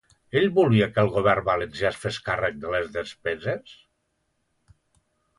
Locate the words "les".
2.77-2.89